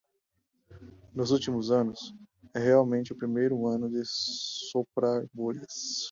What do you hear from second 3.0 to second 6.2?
o primeiro ano de soprar bolhas.